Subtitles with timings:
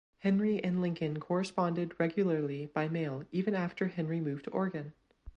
[0.17, 4.93] Henry and Lincoln corresponded regularly by mail even after Henry moved to Oregon.